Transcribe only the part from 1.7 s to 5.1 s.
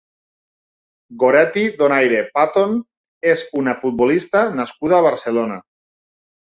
Donaire Paton és una futbolista nascuda a